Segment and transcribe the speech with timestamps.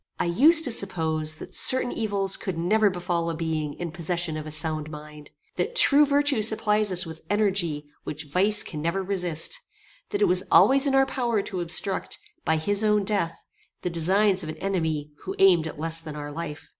[0.19, 4.47] I used to suppose that certain evils could never befall a being in possession of
[4.47, 9.59] a sound mind; that true virtue supplies us with energy which vice can never resist;
[10.09, 13.43] that it was always in our power to obstruct, by his own death,
[13.83, 16.67] the designs of an enemy who aimed at less than our life.